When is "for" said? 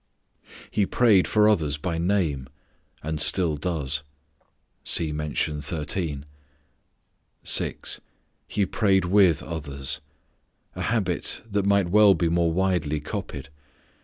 1.27-1.47